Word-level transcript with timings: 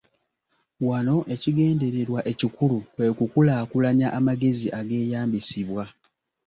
Wano 0.87 1.17
ekigendererwa 1.33 2.19
ekikulu 2.31 2.77
kwe 2.93 3.07
kukulaakulanya 3.17 4.07
amagezi 4.17 4.67
ageeyambisibwa. 4.79 5.83